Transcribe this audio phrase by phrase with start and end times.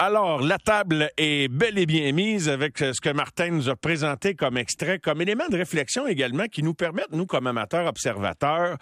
[0.00, 4.34] Alors, la table est bel et bien mise avec ce que Martin nous a présenté
[4.34, 8.76] comme extrait, comme élément de réflexion également qui nous permettent, nous, comme amateurs observateurs,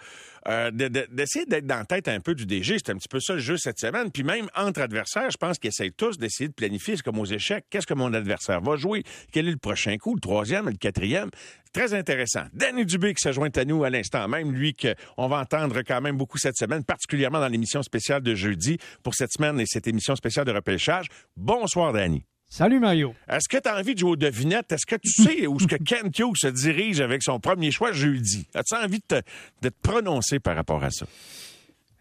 [0.47, 2.77] euh, d'essayer d'être dans tête un peu du DG.
[2.77, 4.11] C'est un petit peu ça le jeu cette semaine.
[4.11, 7.65] Puis même entre adversaires, je pense qu'ils essayent tous d'essayer de planifier, comme aux échecs,
[7.69, 11.29] qu'est-ce que mon adversaire va jouer, quel est le prochain coup, le troisième, le quatrième.
[11.73, 12.43] Très intéressant.
[12.53, 16.01] Danny Dubé qui se joint à nous à l'instant même, lui qu'on va entendre quand
[16.01, 19.87] même beaucoup cette semaine, particulièrement dans l'émission spéciale de jeudi pour cette semaine et cette
[19.87, 21.07] émission spéciale de repêchage.
[21.35, 22.23] Bonsoir, Danny.
[22.55, 23.15] Salut Mario.
[23.27, 24.71] Est-ce que tu as envie de jouer aux devinettes?
[24.71, 27.93] Est-ce que tu sais où ce que Ken Hughes se dirige avec son premier choix
[27.93, 28.45] jeudi?
[28.53, 29.23] As-tu envie de
[29.59, 31.07] te, prononcer par rapport à ça?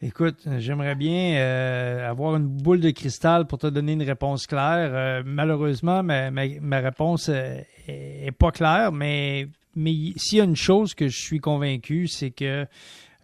[0.03, 4.91] Écoute, j'aimerais bien euh, avoir une boule de cristal pour te donner une réponse claire.
[4.93, 10.55] Euh, malheureusement, ma, réponse n'est euh, est pas claire, mais mais s'il y a une
[10.55, 12.67] chose que je suis convaincu, c'est que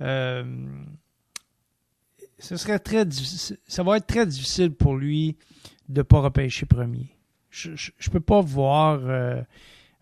[0.00, 0.47] ce
[2.56, 3.05] serait très
[3.66, 5.36] ça va être très difficile pour lui
[5.91, 7.17] de ne pas repêcher premier.
[7.51, 9.41] Je ne peux pas voir euh,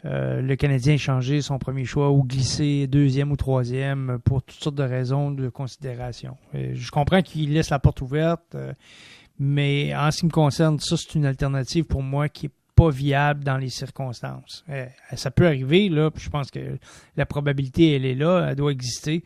[0.04, 4.76] euh, le Canadien changer son premier choix ou glisser deuxième ou troisième pour toutes sortes
[4.76, 6.36] de raisons de considération.
[6.52, 8.56] je comprends qu'il laisse la porte ouverte,
[9.38, 12.90] mais en ce qui me concerne, ça c'est une alternative pour moi qui est pas
[12.90, 14.64] viable dans les circonstances.
[14.68, 16.78] Euh, ça peut arriver, là, je pense que
[17.16, 19.24] la probabilité, elle est là, elle doit exister.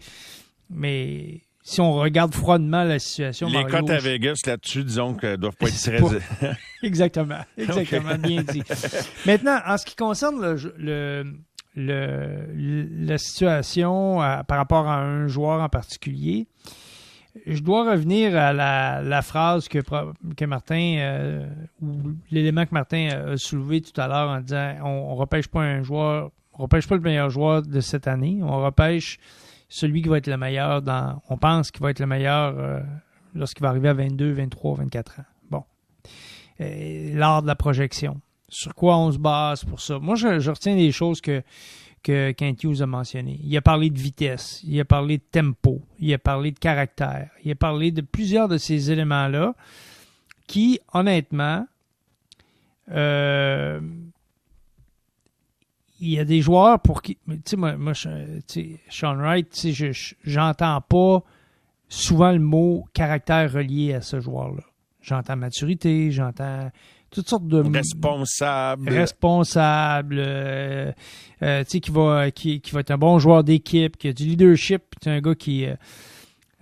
[0.70, 3.46] Mais si on regarde froidement la situation.
[3.48, 6.56] Les cotes à Vegas là-dessus, disons qu'elles doivent pas être très.
[6.82, 8.62] exactement, exactement, bien dit.
[9.24, 11.24] Maintenant, en ce qui concerne le,
[11.76, 16.48] le, la situation euh, par rapport à un joueur en particulier,
[17.46, 19.78] je dois revenir à la, phrase que,
[20.36, 21.46] que Martin, euh,
[21.80, 25.60] ou l'élément que Martin a soulevé tout à l'heure en disant on, ne repêche pas
[25.60, 29.20] un joueur, on repêche pas le meilleur joueur de cette année, on repêche
[29.70, 32.80] celui qui va être le meilleur dans, on pense qu'il va être le meilleur euh,
[33.34, 35.24] lorsqu'il va arriver à 22, 23, 24 ans.
[35.50, 35.64] Bon.
[36.58, 38.20] L'art de la projection.
[38.50, 39.98] Sur quoi on se base pour ça?
[39.98, 41.42] Moi, je retiens des choses que
[42.02, 42.32] que
[42.64, 43.38] Hughes a mentionné.
[43.42, 47.30] Il a parlé de vitesse, il a parlé de tempo, il a parlé de caractère,
[47.44, 49.54] il a parlé de plusieurs de ces éléments-là
[50.46, 51.66] qui, honnêtement,
[52.90, 53.80] euh,
[56.00, 57.18] il y a des joueurs pour qui.
[57.26, 59.92] Tu sais, moi, moi Sean Wright, tu sais,
[60.24, 61.22] j'entends pas
[61.88, 64.62] souvent le mot caractère relié à ce joueur-là.
[65.02, 66.70] J'entends maturité, j'entends
[67.10, 70.92] toutes sortes de responsable responsable euh,
[71.42, 74.12] euh, tu sais qui va qui, qui, va être un bon joueur d'équipe qui a
[74.12, 75.66] du leadership c'est un gars qui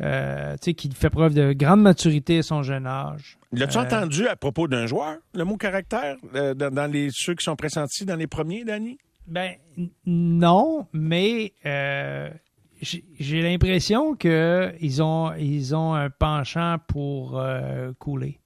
[0.01, 4.27] euh, tu sais qui fait preuve de grande maturité à son jeune âge l'as-tu entendu
[4.27, 8.27] à propos d'un joueur le mot caractère dans, les ceux qui sont pressentis dans les
[8.27, 8.99] premiers Danny?
[9.29, 9.53] Ben
[10.07, 11.53] non mais
[12.81, 17.41] j'ai l'impression que ils ont ils ont un penchant pour
[17.99, 18.41] couler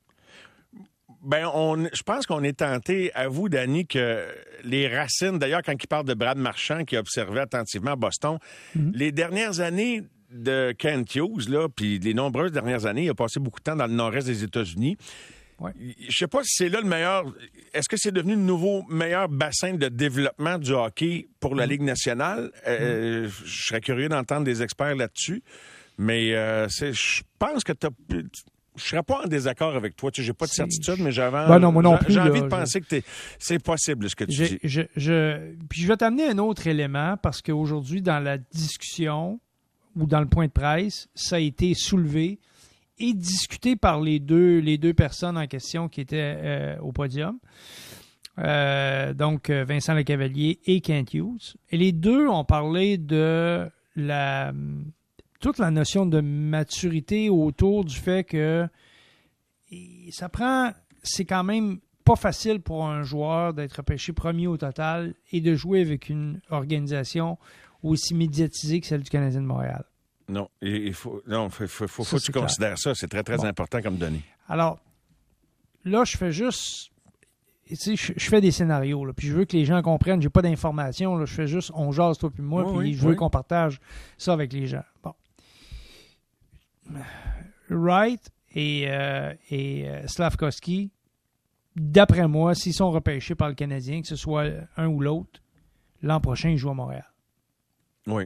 [1.23, 4.27] ben, on, je pense qu'on est tenté, à vous, Danny, que
[4.65, 8.39] les racines, d'ailleurs, quand il parle de Brad Marchand, qui observait attentivement Boston,
[8.75, 8.93] mhm.
[8.95, 13.39] les dernières années de Kent Hughes, là, puis les nombreuses dernières années, il a passé
[13.39, 14.97] beaucoup de temps dans le nord-est des États-Unis.
[15.63, 15.73] Ouais.
[16.09, 17.25] Je sais pas si c'est là le meilleur.
[17.73, 21.71] Est-ce que c'est devenu le nouveau meilleur bassin de développement du hockey pour la mhm.
[21.71, 22.51] Ligue nationale?
[22.67, 23.31] Euh, mhm.
[23.45, 25.43] Je serais curieux d'entendre des experts là-dessus.
[25.99, 27.91] Mais euh, je pense que tu as
[28.75, 30.11] je serais pas en désaccord avec toi.
[30.11, 33.03] Tu sais, j'ai pas de certitude, mais j'avais ben j'ai envie de penser que
[33.39, 34.59] c'est possible ce que tu dis.
[34.63, 39.41] Je, je, puis je vais t'amener un autre élément parce qu'aujourd'hui, dans la discussion
[39.95, 42.39] ou dans le point de presse, ça a été soulevé
[42.99, 47.39] et discuté par les deux, les deux personnes en question qui étaient euh, au podium.
[48.39, 51.57] Euh, donc, Vincent Lecavalier et Kent Hughes.
[51.71, 54.53] Et les deux ont parlé de la
[55.43, 58.67] toute la notion de maturité autour du fait que
[60.11, 60.71] ça prend,
[61.03, 65.55] c'est quand même pas facile pour un joueur d'être repêché premier au total et de
[65.55, 67.39] jouer avec une organisation
[67.83, 69.85] aussi médiatisée que celle du Canadien de Montréal.
[70.29, 72.95] Non, il faut, non, faut, faut, que tu considères ça.
[72.95, 74.23] C'est très, très important comme donnée.
[74.49, 74.79] Alors,
[75.85, 76.91] là, je fais juste.
[77.67, 80.21] Tu sais, je, fais des scénarios, là, puis je veux que les gens comprennent.
[80.21, 81.25] J'ai pas d'informations.
[81.25, 83.81] Je fais juste, on jase, toi puis moi, puis je veux qu'on partage
[84.19, 84.85] ça avec les gens.
[85.03, 85.15] Bon.
[87.71, 90.91] Wright et, euh, et euh, Slavkovski,
[91.77, 95.41] d'après moi, s'ils sont repêchés par le Canadien, que ce soit un ou l'autre,
[96.03, 97.11] l'an prochain, ils jouent à Montréal.
[98.07, 98.25] Oui.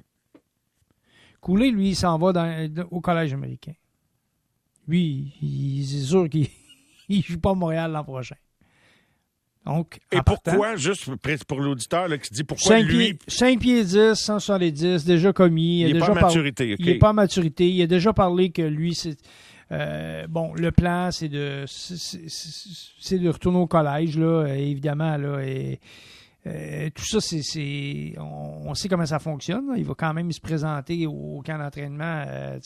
[1.41, 3.75] Coulet, lui, il s'en va dans, au collège américain.
[4.89, 5.33] Lui,
[5.85, 6.49] c'est sûr qu'il
[7.09, 8.37] ne joue pas à Montréal l'an prochain.
[9.65, 11.11] Donc, Et pourquoi, juste
[11.45, 13.15] pour l'auditeur qui dit pourquoi 5 lui...
[13.15, 15.81] Pieds, 5 pieds 10, 170, déjà commis.
[15.81, 16.77] Il n'est pas maturité.
[16.79, 17.69] Il n'est pas à maturité.
[17.69, 19.17] Il a déjà parlé que lui, c'est...
[20.29, 25.81] bon, le plan, c'est de c'est de retourner au collège, là, évidemment, là, et
[26.47, 29.73] euh, tout ça, c'est, on, sait comment ça fonctionne.
[29.77, 32.59] Il va quand même se présenter au, camp d'entraînement, euh,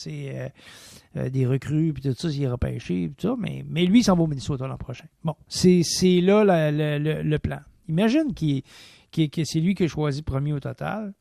[1.15, 3.35] euh, des recrues, puis tout ça, s'il est repêché, tout ça.
[3.39, 5.05] Mais, mais lui, il s'en va au Minnesota l'an prochain.
[5.23, 5.81] Bon, c'est,
[6.21, 7.59] là le, plan.
[7.87, 11.13] Imagine que c'est lui qui a choisi premier au total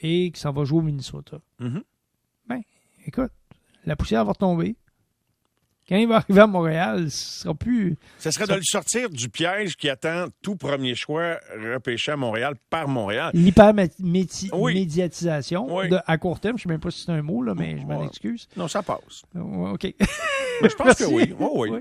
[0.00, 1.38] et qu'il s'en va jouer au Minnesota.
[1.60, 1.82] Mm-hmm.
[2.48, 2.60] Ben,
[3.06, 3.32] écoute,
[3.84, 4.76] la poussière va retomber
[5.88, 7.96] quand il va arriver à Montréal, ce sera plus.
[8.18, 12.54] Ce serait de le sortir du piège qui attend tout premier choix repêché à Montréal
[12.70, 13.30] par Montréal.
[13.34, 15.68] L'hypermédiatisation
[16.06, 17.86] à court terme, je ne sais même pas si c'est un mot, là, mais je
[17.86, 18.48] m'en excuse.
[18.56, 19.22] Non, ça passe.
[19.34, 19.94] OK.
[20.62, 21.34] mais je pense que oui.
[21.38, 21.80] oui.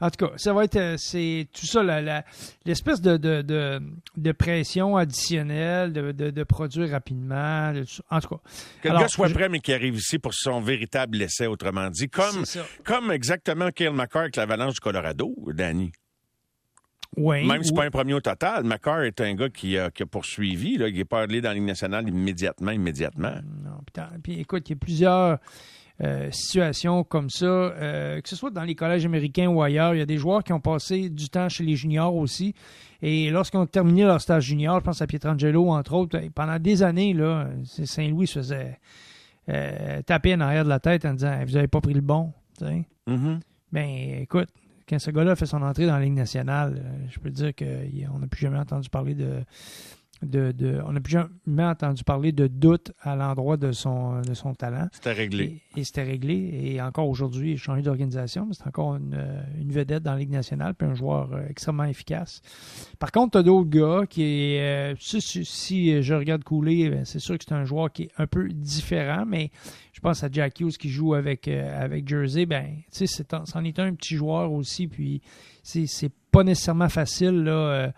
[0.00, 0.76] En tout cas, ça va être.
[0.76, 1.82] Euh, c'est tout ça,
[2.64, 3.82] l'espèce de, de,
[4.16, 7.72] de, pression additionnelle, de, de, produire rapidement.
[8.10, 8.40] en tout cas.
[8.82, 12.08] Que le gars soit prêt, mais qu'il arrive ici pour son véritable essai, autrement dit.
[12.08, 12.44] Comme,
[12.84, 15.92] comme exactement Kyle McCarr avec l'Avalanche du Colorado, Danny.
[17.16, 17.46] Oui.
[17.46, 19.90] Même si ce n'est pas un premier au total, McCarr est un gars qui, a
[20.10, 23.34] poursuivi, là, qui est pas allé dans la Ligue nationale immédiatement, immédiatement.
[23.64, 23.80] Non,
[24.22, 25.38] puis, écoute, il y a plusieurs
[26.02, 29.94] euh, situations comme ça, euh, que ce soit dans les collèges américains ou ailleurs.
[29.94, 32.54] Il y a des joueurs qui ont passé du temps chez les juniors aussi.
[33.02, 36.82] Et lorsqu'ils ont terminé leur stage junior, je pense à Pietrangelo, entre autres, pendant des
[36.82, 38.78] années, là, Saint-Louis se faisait
[39.48, 42.32] euh, taper en arrière de la tête en disant Vous n'avez pas pris le bon.
[42.60, 43.40] Mm-hmm.
[43.72, 43.88] Ben,
[44.20, 44.48] écoute,
[44.88, 47.54] quand ce gars-là fait son entrée dans la Ligue nationale, euh, je peux te dire
[47.54, 49.40] qu'on n'a plus jamais entendu parler de,
[50.22, 54.54] de, on n'a plus jamais entendu parler de doute à l'endroit de son, de son
[54.54, 54.88] talent.
[54.92, 55.62] C'était réglé.
[55.76, 56.50] Et, c'était réglé.
[56.62, 59.16] Et encore aujourd'hui, il a changé d'organisation, mais c'est encore une,
[59.68, 62.42] vedette dans la Ligue nationale, puis un joueur euh, extrêmement efficace.
[62.98, 64.92] Par contre, tu as d'autres gars qui est.
[64.92, 68.26] Euh, si, je regarde couler, ben, c'est sûr que c'est un joueur qui est un
[68.26, 69.50] peu différent, mais
[69.92, 72.46] je pense à Jack Hughes qui joue avec, euh, avec Jersey.
[72.46, 75.20] Ben, tu sais, c'en est, un petit joueur aussi, puis
[75.62, 77.90] c'est pas nécessairement facile, là euh,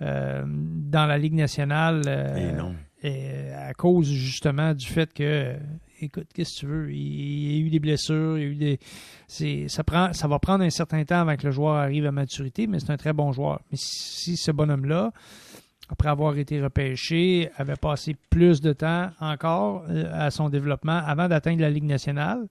[0.00, 2.02] dans la Ligue nationale.
[2.06, 2.72] Euh,
[3.02, 5.54] et à cause justement du fait que,
[6.00, 8.54] écoute, qu'est-ce que tu veux, il, y a eu des blessures, il y a eu
[8.54, 9.68] des.
[9.68, 12.66] Ça, prend, ça va prendre un certain temps avant que le joueur arrive à maturité,
[12.66, 13.60] mais c'est un très bon joueur.
[13.70, 15.12] Mais si ce bonhomme-là,
[15.88, 21.28] après avoir été repêché, avait passé plus de temps encore euh, à son développement avant
[21.28, 22.46] d'atteindre la Ligue nationale,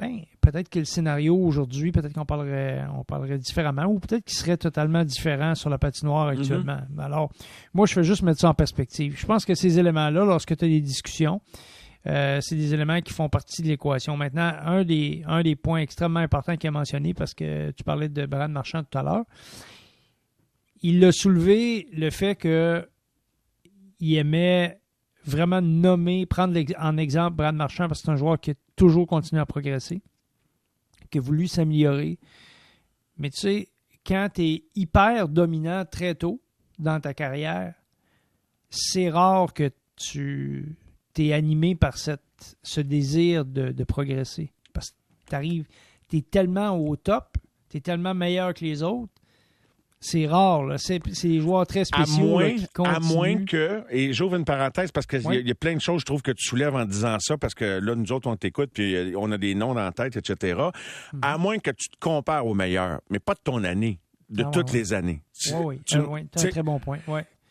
[0.00, 4.38] ben, peut-être que le scénario aujourd'hui, peut-être qu'on parlerait, on parlerait différemment, ou peut-être qu'il
[4.38, 6.40] serait totalement différent sur la patinoire mhm.
[6.40, 6.78] actuellement.
[6.98, 7.30] Alors,
[7.74, 9.14] moi, je fais juste mettre ça en perspective.
[9.18, 11.42] Je pense que ces éléments-là, lorsque tu as des discussions,
[12.06, 14.16] euh, c'est des éléments qui font partie de l'équation.
[14.16, 18.08] Maintenant, un des, un des points extrêmement importants qu'il a mentionné, parce que tu parlais
[18.08, 19.24] de Brad Marchand tout à l'heure,
[20.82, 22.88] il a soulevé le fait que
[23.98, 24.80] il aimait
[25.26, 29.06] vraiment nommer, prendre en exemple Brad Marchand, parce que c'est un joueur qui a toujours
[29.06, 30.00] continué à progresser,
[31.10, 32.18] qui a voulu s'améliorer.
[33.18, 33.68] Mais tu sais,
[34.06, 36.40] quand tu es hyper dominant très tôt
[36.78, 37.74] dans ta carrière,
[38.70, 40.78] c'est rare que tu
[41.18, 44.50] es animé par ce désir de, de progresser.
[44.72, 44.96] Parce que
[45.28, 45.66] tu arrives,
[46.08, 47.36] tu es tellement au top,
[47.68, 49.19] tu es tellement meilleur que les autres
[50.00, 50.78] c'est rare.
[50.78, 52.38] C'est des joueurs très spéciaux.
[52.38, 52.54] À moins,
[52.86, 56.06] à moins que, et j'ouvre une parenthèse parce qu'il y, a plein de choses, je
[56.06, 58.96] trouve, que tu soulèves en disant ça, parce que là, nous autres, on t'écoute, puis
[58.96, 60.58] euh, on a des noms dans la tête, etc.
[61.12, 61.20] Mhm.
[61.22, 64.00] À moins que tu te compares aux meilleurs, mais pas de ton année,
[64.30, 65.22] de ah, toutes les années.
[65.52, 66.20] Oui, oui, oui.
[66.34, 66.98] c'est un très bon point.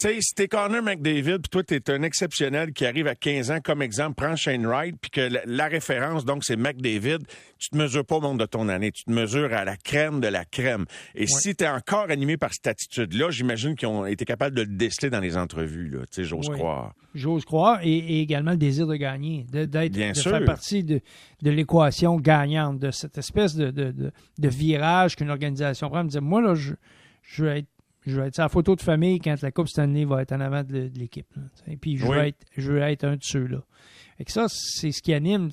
[0.01, 0.13] Ouais.
[0.13, 3.51] Tu sais, si t'es Connor McDavid, puis toi, t'es un exceptionnel qui arrive à 15
[3.51, 7.19] ans, comme exemple, prends Shane Wright, puis que la, référence, donc, c'est McDavid,
[7.57, 10.21] tu te mesures pas au monde de ton année, tu te mesures à la crème
[10.21, 10.85] de la crème.
[11.15, 14.61] Et si tu es encore animé par cette attitude-là, j'imagine qu'ils ont été capables de
[14.61, 16.93] le déceler dans les entrevues, là, tu sais, j'ose croire.
[17.13, 21.01] J'ose croire, et, également le désir de gagner, d'être, de, faire partie de,
[21.41, 26.41] de l'équation gagnante, de cette espèce de, de, virage qu'une organisation prend, me dire, moi,
[26.41, 26.73] là, je,
[27.23, 27.67] je veux être
[28.09, 30.63] je vais être sa photo de famille quand la Coupe Stanley va être en avant
[30.63, 31.27] de, l'équipe.
[31.67, 33.63] Et puis je, veux être, je veux être un de ceux-là.
[34.19, 35.49] Et ça, c'est ce qui anime.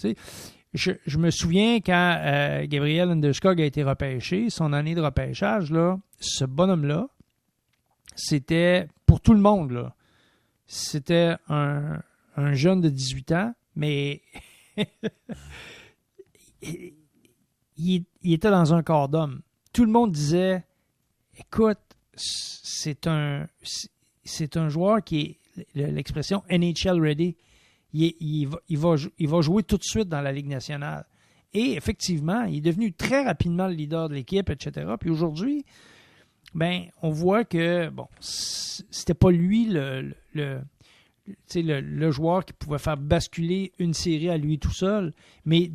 [0.75, 5.70] Je, je, me souviens quand euh, Gabriel Underskog a été repêché, son année de repêchage,
[5.70, 7.08] là, ce bonhomme-là,
[8.14, 9.70] c'était pour tout le monde.
[9.70, 9.94] Là,
[10.66, 12.00] c'était un,
[12.36, 14.22] un jeune de 18 ans, mais
[16.62, 16.94] il,
[17.78, 19.42] il était dans un corps d'homme.
[19.72, 20.64] Tout le monde disait
[21.38, 21.78] Écoute,
[22.16, 23.49] c'est un,
[24.68, 25.38] joueur qui est
[25.75, 27.37] l'expression NHL ready.
[27.92, 31.06] Il, va, jouer tout de suite dans la Ligue nationale.
[31.54, 34.87] Et effectivement, il est devenu très rapidement le leader de l'équipe, etc.
[35.00, 35.64] Puis aujourd'hui,
[36.54, 40.14] ben, on voit que, bon, c'était pas lui le,
[41.54, 45.12] le, le, joueur qui pouvait faire basculer une série à lui tout seul,
[45.45, 45.71] mais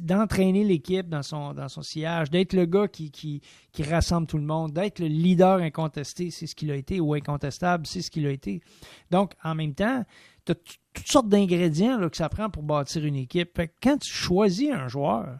[0.00, 3.42] d'entraîner l'équipe dans son, sillage, d'être le gars qui,
[3.78, 7.86] rassemble tout le monde, d'être le leader incontesté, c'est ce qu'il a été, ou incontestable,
[7.86, 8.62] c'est ce qu'il a été.
[9.10, 10.04] Donc, en même temps,
[10.44, 13.60] tu as toutes sortes d'ingrédients que ça prend pour bâtir une équipe.
[13.82, 15.38] quand tu choisis un joueur,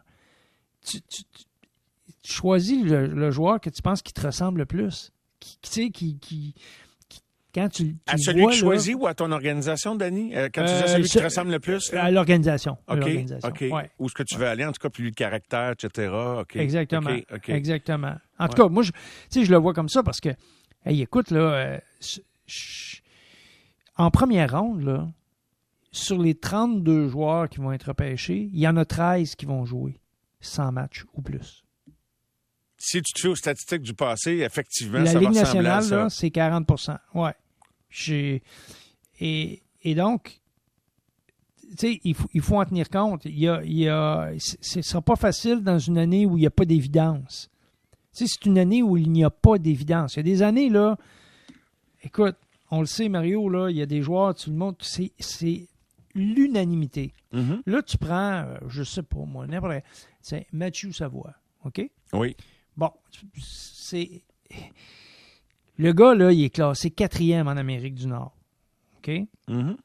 [0.85, 1.00] tu,
[2.23, 5.12] choisis le, joueur que tu penses qui te ressemble le plus.
[5.40, 6.54] Qui, qui, qui, qui
[7.54, 10.34] quand tu, à celui que tu choisis ou à ton organisation, Danny?
[10.34, 11.92] Euh, quand tu dis à celui qui te ressemble le plus?
[11.94, 12.76] À l'organisation.
[12.88, 13.08] OK.
[13.44, 13.64] OK.
[13.99, 16.12] Où est-ce que tu veux aller, en tout cas, plus de caractère, etc.
[16.54, 17.11] Exactement.
[17.49, 18.16] Exactement.
[18.38, 18.90] En tout cas, moi, je,
[19.32, 20.30] je le vois comme ça parce que,
[20.84, 21.78] hey, écoute, là, euh,
[23.96, 25.08] en première ronde, là,
[25.92, 29.64] sur les 32 joueurs qui vont être repêchés, il y en a 13 qui vont
[29.64, 30.00] jouer
[30.40, 31.62] 100 matchs ou plus.
[32.76, 36.30] Si tu te fais aux statistiques du passé, effectivement, La ça Ligue va nationale, c'est
[36.30, 36.68] 40
[37.14, 37.32] Ouais.
[39.20, 40.40] Et, et donc,
[41.82, 43.24] il faut, il faut en tenir compte.
[43.24, 46.36] Il y a, il y a, ce ne sera pas facile dans une année où
[46.36, 47.50] il n'y a pas d'évidence.
[48.12, 50.14] C'est une année où il n'y a pas d'évidence.
[50.14, 50.96] Il y a des années, là,
[52.02, 52.36] écoute,
[52.70, 55.68] on le sait, Mario, là, il y a des joueurs, tout le monde, c'est
[56.14, 57.12] l'unanimité.
[57.32, 57.62] Mm-hmm.
[57.66, 59.82] Là, tu prends, euh, je sais pas moi, n'importe
[60.20, 61.34] c'est Mathieu Savoie,
[61.64, 61.90] OK?
[62.12, 62.36] Oui.
[62.76, 62.90] Bon,
[63.36, 64.22] c'est...
[65.76, 68.34] Le gars, là, il est classé quatrième en Amérique du Nord.
[68.98, 69.10] OK?
[69.48, 69.76] Mm-hmm.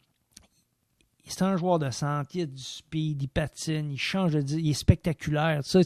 [1.25, 4.41] C'est un joueur de santé, il a du speed, il patine, il change de...
[4.58, 5.62] Il est spectaculaire.
[5.63, 5.81] Ça,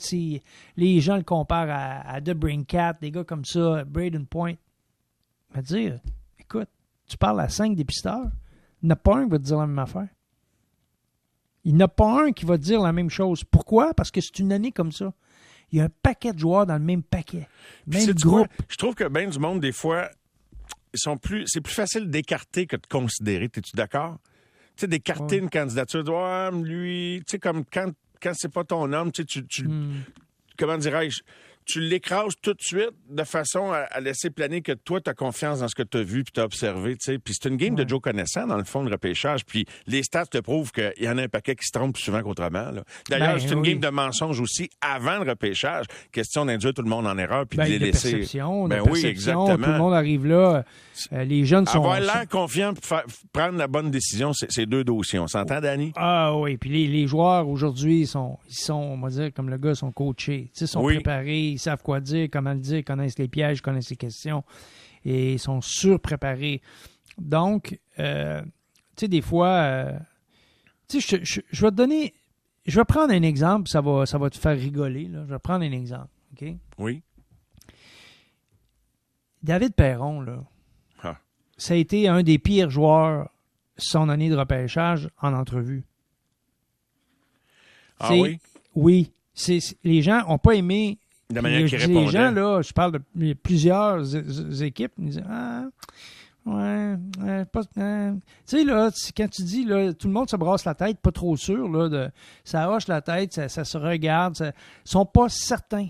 [0.77, 4.53] les gens le comparent à, à The Cat, des gars comme ça, Braden Point.
[5.53, 5.99] va dire,
[6.39, 6.69] écoute,
[7.07, 8.31] tu parles à cinq dépisteurs,
[8.81, 10.07] il n'y en a pas un qui va te dire la même affaire.
[11.65, 13.43] Il n'y en a pas un qui va te dire la même chose.
[13.43, 13.93] Pourquoi?
[13.93, 15.13] Parce que c'est une année comme ça.
[15.73, 17.47] Il y a un paquet de joueurs dans le même paquet.
[17.87, 18.47] Même groupe.
[18.69, 20.07] Je trouve que bien du monde, des fois,
[20.93, 21.45] ils sont plus.
[21.47, 23.45] C'est plus facile d'écarter que de considérer.
[23.45, 24.19] Es-tu d'accord?
[24.75, 26.07] Tu sais, d'écarter une candidature.
[26.07, 30.03] Ouais, lui, tu sais, comme quand, quand c'est pas ton homme, tu, tu, hmm.
[30.59, 31.23] comment dirais-je?
[31.65, 35.59] Tu l'écrases tout de suite de façon à, laisser planer que toi, tu as confiance
[35.59, 36.95] dans ce que tu as vu puis tu as observé.
[36.95, 39.45] Puis c'est une game de Joe connaissant, dans le fond, de repêchage.
[39.45, 42.03] Puis les stats te prouvent qu'il y en a un paquet qui se trompe plus
[42.03, 42.71] souvent qu'autrement.
[43.09, 45.85] D'ailleurs, ben c'est une game de mensonges aussi avant le repêchage.
[46.11, 48.11] Question d'induire tout le monde en erreur puis ben, de les laisser.
[48.11, 49.55] Perception, ben oui, exactement.
[49.57, 50.63] Tout le monde arrive là.
[51.11, 51.79] Euh, les jeunes sont.
[51.79, 53.01] Avoir l'air confiant pour
[53.31, 55.19] prendre la bonne décision, c'est deux dossiers.
[55.19, 55.91] On s'entend, Danny?
[55.95, 56.57] Ah oui.
[56.57, 59.75] Puis les, les joueurs aujourd'hui, ils sont, ils sont, on va dire, comme le gars,
[59.75, 60.51] sont coachés.
[60.59, 63.61] Ils sont préparés ils savent quoi dire, comment le dire, ils connaissent les pièges, ils
[63.61, 64.43] connaissent les questions
[65.05, 66.61] et ils sont surpréparés.
[67.17, 68.49] Donc, euh, tu
[69.01, 69.99] sais, des fois, euh,
[70.87, 72.13] tu sais, je, vais te donner,
[72.65, 75.05] je vais prendre un exemple, ça va, ça va te faire rigoler.
[75.05, 75.23] Là.
[75.25, 76.47] Je vais prendre un exemple, OK?
[76.77, 77.01] Oui.
[79.41, 80.43] David Perron, là,
[81.03, 81.17] ah.
[81.57, 83.29] ça a été un des pires joueurs
[83.77, 85.83] son année de repêchage en entrevue.
[87.99, 88.39] Ah oui?
[88.75, 89.11] Oui.
[89.83, 90.97] les gens n'ont pas aimé
[91.29, 94.15] de manière qui Les gens, là, je parle de plusieurs
[94.61, 95.65] équipes, ils disent Ah,
[96.45, 97.63] ouais, pas.
[97.63, 97.81] tu
[98.45, 101.35] sais, là, quand tu dis, là, tout le monde se brasse la tête, pas trop
[101.37, 102.09] sûr, là, de,
[102.43, 104.53] ça hoche la tête, ça, se regarde,
[104.85, 105.87] ils sont pas certains.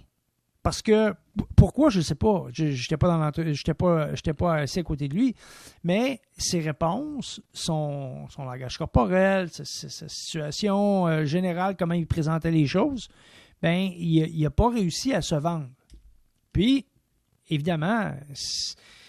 [0.63, 1.13] Parce que,
[1.57, 2.45] pourquoi, je ne sais pas.
[2.53, 5.35] Je n'étais pas dans j'étais pas, j'étais pas assis à côté de lui.
[5.83, 9.65] Mais ses réponses, son, son langage corporel, sa,
[10.07, 13.09] situation euh, générale, comment il présentait les choses,
[13.63, 15.69] ben, il n'a pas réussi à se vendre.
[16.51, 16.85] Puis,
[17.49, 18.11] évidemment.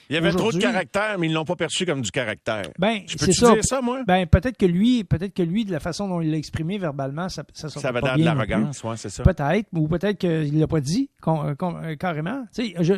[0.09, 2.63] Il y avait trop de caractère, mais ils ne l'ont pas perçu comme du caractère.
[2.79, 3.53] Ben, c'est ça.
[3.53, 4.05] dire ça, moi?
[4.07, 7.29] Ben, peut-être que lui, peut-être que lui, de la façon dont il l'a exprimé verbalement,
[7.29, 9.25] ça Ça, ça va dans de l'arrogance, oui, c'est ça.
[9.25, 12.45] Peut-être, ou peut-être qu'il ne l'a pas dit euh, euh, carrément.
[12.55, 12.95] Tu sais, je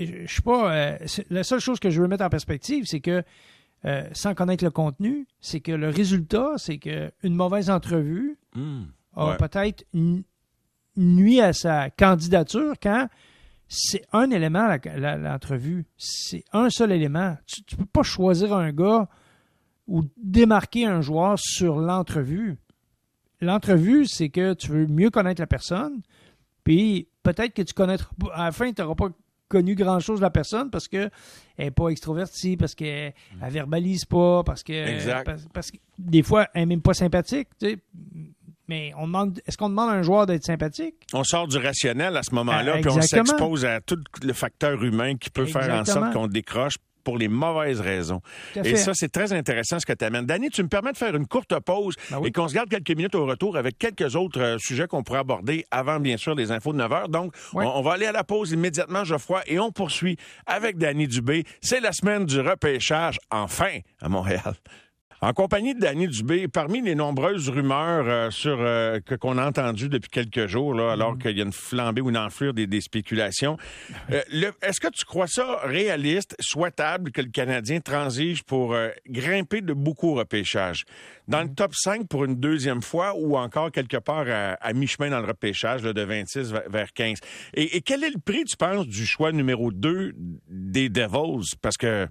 [0.00, 0.72] ne suis pas.
[0.72, 3.22] Euh, la seule chose que je veux mettre en perspective, c'est que,
[4.12, 8.84] sans connaître le contenu, c'est que le résultat, c'est qu'une mauvaise entrevue mmh,
[9.16, 9.84] a peut-être
[10.98, 13.08] nuit à sa candidature quand
[13.68, 15.84] c'est un élément, l'entrevue.
[15.96, 17.36] C'est un seul élément.
[17.46, 19.08] Tu ne peux pas choisir un gars
[19.86, 22.56] ou démarquer un joueur sur l'entrevue.
[23.40, 26.02] L'entrevue, c'est que tu veux mieux connaître la personne,
[26.64, 29.10] puis peut-être que tu connaîtras à la fin, tu n'auras pas
[29.48, 31.10] connu grand-chose de la personne parce qu'elle
[31.58, 36.62] n'est pas extrovertie, parce qu'elle ne verbalise pas, parce que, parce, que des fois, elle
[36.62, 37.48] n'est même pas sympathique.
[38.68, 40.94] Mais on demande, est-ce qu'on demande à un joueur d'être sympathique?
[41.14, 45.16] On sort du rationnel à ce moment-là, puis on s'expose à tout le facteur humain
[45.16, 46.76] qui peut faire en sorte qu'on décroche
[47.08, 48.20] pour les mauvaises raisons.
[48.54, 50.26] Et ça, c'est très intéressant ce que tu amènes.
[50.26, 52.90] Danny, tu me permets de faire une courte pause ben et qu'on se garde quelques
[52.90, 56.52] minutes au retour avec quelques autres euh, sujets qu'on pourrait aborder avant, bien sûr, les
[56.52, 57.08] infos de 9 h.
[57.08, 61.08] Donc, on, on, va aller à la pause immédiatement, Geoffroy, et on poursuit avec Danny
[61.08, 61.44] Dubé.
[61.62, 64.54] C'est la semaine du repêchage, enfin, à Montréal.
[65.20, 69.48] En compagnie de Danny Dubé, parmi les nombreuses rumeurs euh, sur euh, que qu'on a
[69.48, 71.18] entendues depuis quelques jours, là, alors mm.
[71.18, 73.56] qu'il y a une flambée ou une enflure des, des spéculations,
[74.12, 74.22] euh,
[74.62, 78.76] est-ce que tu crois ça réaliste, souhaitable que le Canadien transige pour
[79.08, 80.84] grimper de beaucoup au repêchage?
[81.26, 81.54] Dans le mm.
[81.56, 85.82] top 5 pour une deuxième fois ou encore quelque part à, mi-chemin dans le repêchage
[85.82, 87.18] de 26 vers 15?
[87.54, 90.12] Et, et, quel est le prix, tu penses, du choix numéro 2
[90.48, 91.56] des Devils?
[91.60, 92.06] Parce que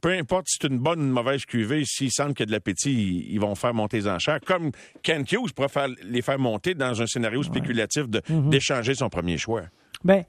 [0.00, 2.46] peu importe si c'est une bonne ou une mauvaise cuvée, s'ils sentent qu'il y a
[2.46, 4.40] de l'appétit, ils, vont faire monter les enchères.
[4.40, 4.70] Comme
[5.02, 8.50] Kent Hughes pourrait faire, les faire monter dans un scénario spéculatif mhm.
[8.50, 9.62] d'échanger son premier choix.
[10.04, 10.24] Bien,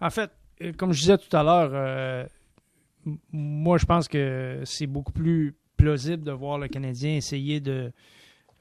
[0.00, 0.30] en fait,
[0.62, 2.24] euh, comme je disais tout à l'heure, euh,
[3.32, 7.92] moi, je pense que c'est beaucoup plus plausible de voir le Canadien essayer de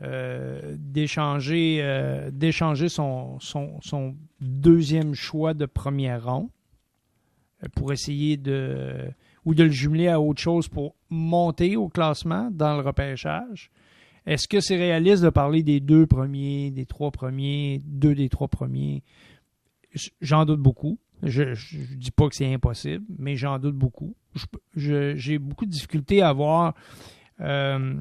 [0.02, 1.84] euh, d'échanger
[2.32, 6.48] d'échanger son, son, son, deuxième choix de première ronde
[7.76, 9.12] pour essayer de
[9.46, 13.72] ou de le jumeler à autre chose pour monter au classement dans le repêchage.
[14.26, 18.48] Est-ce que c'est réaliste de parler des deux premiers, des trois premiers, deux des trois
[18.48, 19.02] premiers?
[20.22, 21.00] J'en doute beaucoup.
[21.24, 24.16] Je ne dis pas que c'est impossible, mais j'en doute beaucoup.
[24.76, 26.76] J'ai beaucoup de difficultés à voir
[27.42, 27.96] euh,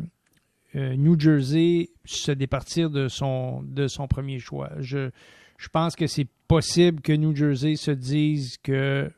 [0.77, 4.71] euh, New Jersey se départir de son, de son premier choix.
[4.81, 5.11] Je,
[5.57, 9.11] je pense que c'est possible que New Jersey se dise que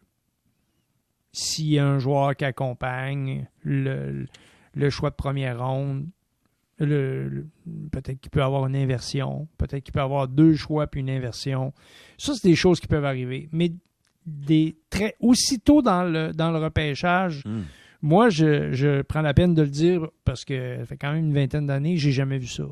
[1.32, 4.26] s'il y a un joueur qui accompagne le,
[4.90, 6.06] choix de première ronde,
[6.78, 7.46] le,
[7.92, 11.72] peut-être qu'il peut avoir une inversion, peut-être qu'il peut avoir deux choix puis une inversion.
[12.18, 13.48] Ça, c'est des choses qui peuvent arriver.
[13.52, 13.72] Mais
[14.26, 17.62] des très aussitôt dans le, dans le repêchage, hmm.
[18.02, 21.34] moi, je, prends la peine de le dire parce que ça fait quand même une
[21.34, 22.64] vingtaine d'années, j'ai jamais vu ça.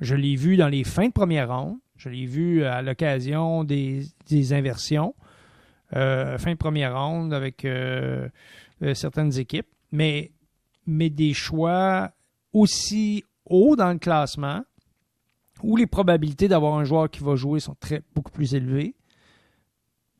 [0.00, 4.02] Je l'ai vu dans les fins de première ronde, je l'ai vu à l'occasion des,
[4.28, 5.14] des inversions.
[5.94, 8.28] Euh, fin de première ronde avec euh,
[8.82, 10.32] euh, certaines équipes, mais,
[10.86, 12.12] mais des choix
[12.52, 14.64] aussi hauts dans le classement
[15.62, 18.94] où les probabilités d'avoir un joueur qui va jouer sont très, beaucoup plus élevées,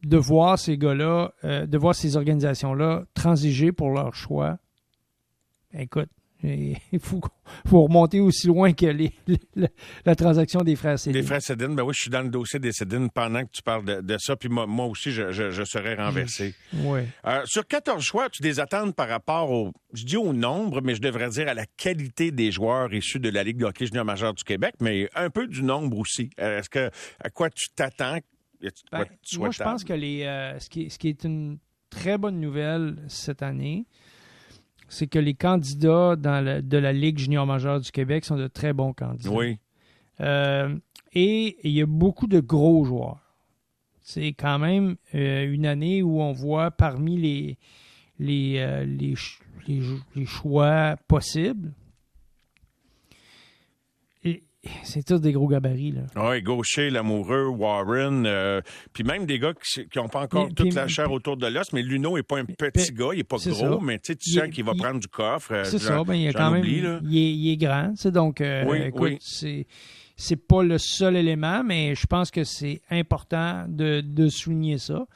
[0.02, 4.58] de voir ces gars-là, de voir ces organisations-là transiger pour leur choix.
[5.72, 6.08] Écoute,
[6.42, 7.20] il faut,
[7.70, 8.86] remonter aussi loin que
[10.04, 11.20] la transaction des frères Cédine.
[11.20, 13.62] Les frères Cédine, ben oui, je suis dans le dossier des Cédine pendant que tu
[13.62, 16.54] parles de, ça, puis moi, aussi, je, serais renversé.
[16.74, 17.00] Oui.
[17.26, 20.94] Euh, sur 14 choix, tu des attentes par rapport au, je dis au nombre, mais
[20.94, 24.04] je devrais dire à la qualité des joueurs issus de la Ligue de hockey junior
[24.04, 26.30] majeur du Québec, mais un peu du nombre aussi.
[26.40, 28.18] Euh, est-ce que, à quoi tu t'attends?
[28.92, 29.04] Ben,
[29.38, 31.58] moi, je pense que les, euh, ce, qui, ce qui est une
[31.90, 33.86] très bonne nouvelle cette année,
[34.88, 38.72] c'est que les candidats dans de la Ligue junior majeure du Québec sont de très
[38.72, 39.30] bons candidats.
[39.30, 39.58] Oui.
[40.20, 40.76] Euh,
[41.12, 43.20] et il y a beaucoup de gros joueurs.
[44.00, 47.58] C'est quand même euh, une année où on voit parmi les,
[48.18, 51.72] les, euh, les choix possibles,
[54.82, 55.92] c'est tous des gros gabarits.
[55.92, 56.02] Là.
[56.30, 58.60] Oui, Gaucher, l'amoureux, Warren, euh,
[58.92, 61.82] puis même des gars qui n'ont pas encore toute la chair autour de l'os, mais
[61.82, 64.74] Luno n'est pas un petit gars, il n'est pas gros, mais tu sens qu'il va
[64.74, 65.52] prendre du coffre.
[65.52, 67.92] Euh, c'est ça, ben, il, est quand même, il, est, grand.
[68.06, 69.66] Donc, euh, écoute, c'est
[70.20, 75.06] c'est pas le seul élément, mais je pense que c'est important de, de, souligner ça.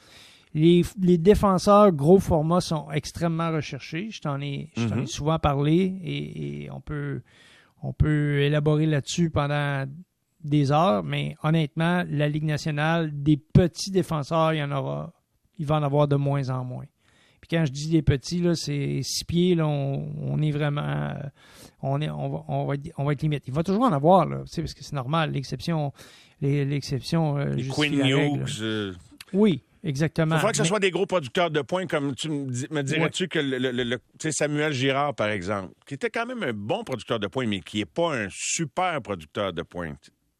[0.53, 4.11] Les, les, défenseurs gros format sont extrêmement recherchés.
[4.11, 5.05] Je t'en ai, ai, mm-hmm.
[5.05, 7.21] souvent parlé et on peut
[7.83, 9.85] on peut élaborer là-dessus pendant
[10.43, 15.13] des heures, mais honnêtement, la Ligue nationale, des petits défenseurs, il y en aura,
[15.57, 16.85] il va en avoir de moins en moins.
[17.41, 21.13] Puis quand je dis des petits, là, c'est six pieds, là, on, est vraiment,
[21.81, 23.43] on est, on va, on va, être, on va être limite.
[23.47, 25.31] Il va toujours en avoir, là, parce que c'est normal.
[25.31, 25.91] L'exception,
[26.39, 27.37] l'exception.
[27.37, 28.61] Euh, les Queen Hughes.
[28.61, 28.93] Euh,
[29.33, 30.35] oui, Exactement.
[30.35, 33.39] Il faudrait que ce soit des gros producteurs de points, comme tu me, dirais-tu que
[33.39, 33.97] le,
[34.31, 37.79] Samuel Girard, par exemple, qui était quand même un bon producteur de points, mais qui
[37.79, 39.93] n'est pas un super producteur de points.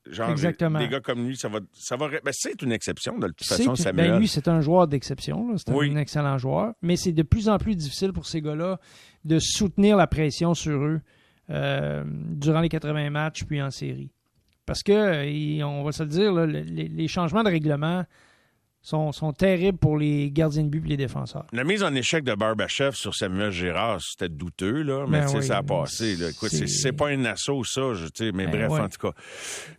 [0.10, 0.80] Genre, Exactement.
[0.80, 1.60] Des gars comme lui, ça va.
[1.74, 4.12] Ça va ben, c'est une exception, de toute façon, Samuel.
[4.12, 5.56] Ben, lui, c'est un joueur d'exception.
[5.58, 6.74] C'est un excellent joueur.
[6.82, 8.80] Mais c'est de plus en plus difficile pour ces gars-là
[9.24, 11.02] de soutenir la pression sur eux
[11.50, 14.12] euh, durant les 80 matchs puis en série.
[14.66, 18.06] Parce que, on va se le dire, les changements de règlement
[18.84, 21.46] sont, sont, terribles pour les gardiens de but et les défenseurs.
[21.54, 25.58] La mise en échec de Barbachev sur Samuel Gérard, c'était douteux, là, mais ben ça
[25.60, 26.18] a passé.
[26.18, 26.30] Là.
[26.30, 29.14] Écoute, c'est pas un assaut, ça, je, mais ben bref, en tout cas.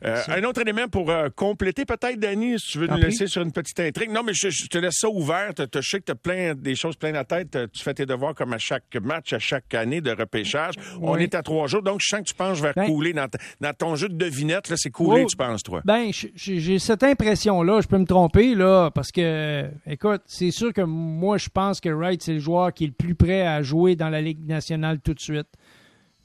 [0.07, 3.43] Euh, un autre élément pour euh, compléter, peut-être, Danny, si tu veux nous laisser sur
[3.43, 4.11] une petite intrigue.
[4.11, 5.53] Non, mais je, te laisse ça ouvert.
[5.59, 7.59] Je sais que tu as plein, des choses plein la tête.
[7.73, 10.77] Tu fais tes devoirs comme à chaque match, à chaque année de repêchage.
[11.03, 13.29] On est à trois jours, donc je sens que tu penses vers ben couler dans,
[13.61, 14.73] dans, ton jeu de devinette.
[14.77, 15.83] C'est coulé, oh, tu penses, toi?
[15.85, 17.83] Ben, j'ai cette impression-là.
[17.83, 21.89] Je peux me tromper, là parce que, écoute, c'est sûr que moi, je pense que
[21.89, 25.01] Wright, c'est le joueur qui est le plus prêt à jouer dans la Ligue nationale
[25.01, 25.49] tout de suite.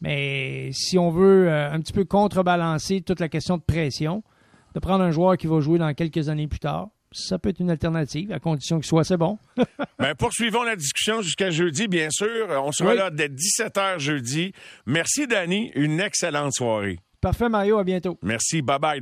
[0.02, 4.24] Mais si on veut euh, un petit peu contrebalancer toute la question de pression,
[4.76, 7.60] de prendre un joueur qui va jouer dans quelques années plus tard, ça peut être
[7.60, 9.40] une alternative, à condition qu'il soit assez bon.
[10.00, 12.48] ben, poursuivons la discussion jusqu'à jeudi, bien sûr.
[12.64, 14.54] On sera là dès 17h jeudi.
[14.86, 15.72] Merci, Danny.
[15.74, 17.00] Une excellente soirée.
[17.20, 17.80] Parfait, Mario.
[17.80, 18.18] À bientôt.
[18.22, 18.62] Merci.
[18.62, 18.98] Bye-bye.